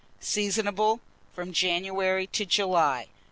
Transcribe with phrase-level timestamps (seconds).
[0.19, 0.99] Seasonable
[1.31, 3.05] from January to July.